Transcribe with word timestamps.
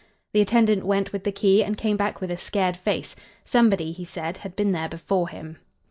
The 0.33 0.41
attendant 0.41 0.83
went 0.83 1.13
with 1.13 1.25
the 1.25 1.31
key 1.31 1.63
and 1.63 1.77
came 1.77 1.95
back 1.95 2.19
with 2.21 2.31
a 2.31 2.37
scared 2.39 2.75
face. 2.75 3.15
Somebody, 3.45 3.91
he 3.91 4.03
said, 4.03 4.37
had 4.37 4.55
been 4.55 4.71
there 4.71 4.89
before 4.89 5.29
him. 5.29 5.57